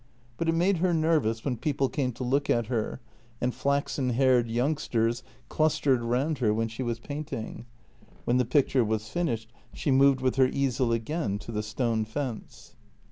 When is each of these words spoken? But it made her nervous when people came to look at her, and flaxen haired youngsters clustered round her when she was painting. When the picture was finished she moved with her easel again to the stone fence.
But 0.37 0.49
it 0.49 0.53
made 0.55 0.77
her 0.77 0.95
nervous 0.95 1.45
when 1.45 1.57
people 1.57 1.87
came 1.87 2.11
to 2.13 2.23
look 2.23 2.49
at 2.49 2.65
her, 2.65 2.99
and 3.39 3.53
flaxen 3.53 4.09
haired 4.09 4.47
youngsters 4.47 5.21
clustered 5.47 6.01
round 6.01 6.39
her 6.39 6.51
when 6.55 6.69
she 6.69 6.81
was 6.81 6.97
painting. 6.97 7.67
When 8.25 8.37
the 8.37 8.43
picture 8.45 8.83
was 8.83 9.07
finished 9.09 9.53
she 9.75 9.91
moved 9.91 10.19
with 10.19 10.37
her 10.37 10.47
easel 10.47 10.91
again 10.91 11.37
to 11.37 11.51
the 11.51 11.61
stone 11.61 12.05
fence. 12.05 12.75